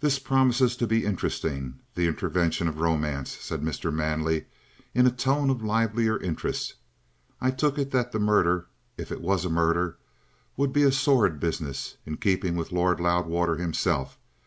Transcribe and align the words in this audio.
"This 0.00 0.18
promises 0.18 0.76
to 0.76 0.86
be 0.86 1.06
interesting 1.06 1.78
the 1.94 2.06
intervention 2.06 2.68
of 2.68 2.78
Romance," 2.78 3.38
said 3.40 3.62
Mr. 3.62 3.90
Manley 3.90 4.44
in 4.94 5.06
a 5.06 5.10
tone 5.10 5.48
of 5.48 5.62
livelier 5.62 6.18
interest. 6.18 6.74
"I 7.40 7.50
took 7.50 7.78
it 7.78 7.90
that 7.90 8.12
the 8.12 8.18
murder, 8.18 8.66
if 8.98 9.10
it 9.10 9.22
was 9.22 9.46
a 9.46 9.48
murder, 9.48 9.96
would 10.58 10.74
be 10.74 10.82
a 10.82 10.92
sordid 10.92 11.40
business, 11.40 11.96
in 12.04 12.18
keeping 12.18 12.54
with 12.54 12.70
Lord 12.70 13.00
Loudwater 13.00 13.56
himself. 13.56 14.18